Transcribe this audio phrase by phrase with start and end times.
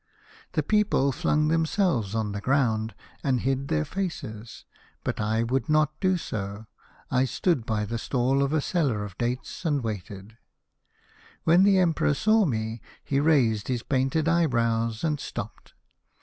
[0.53, 4.65] The people flung themselves on the ground and hid their faces,
[5.03, 6.65] but I would not do so.
[7.11, 8.53] I stood by the stall ID I A House of Pomegranates.
[8.53, 10.37] of a seller of dates and waited.
[11.43, 15.75] When the Emperor saw me, he raised his painted eye brows and stopped.